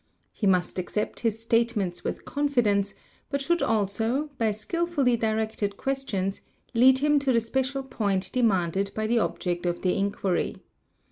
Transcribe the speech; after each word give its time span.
He 0.33 0.47
must 0.47 0.79
accept 0.79 1.19
his 1.19 1.39
statements 1.39 2.03
with 2.03 2.25
confidence, 2.25 2.95
but 3.29 3.39
should 3.39 3.61
also, 3.61 4.31
by 4.39 4.49
skilfully 4.49 5.15
directed 5.15 5.77
questions, 5.77 6.41
lead 6.73 6.97
him 6.97 7.19
to 7.19 7.31
the 7.31 7.39
special 7.39 7.83
point 7.83 8.31
demand 8.31 8.75
ed 8.77 8.89
by 8.95 9.05
the 9.05 9.19
object 9.19 9.67
of 9.67 9.83
the 9.83 9.95
inquiry. 9.95 10.63